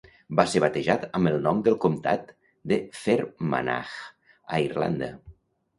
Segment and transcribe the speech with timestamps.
[0.37, 2.33] Va ser batejat amb el nom del comtat
[2.73, 3.97] de Fermanagh
[4.57, 5.15] a Irlanda.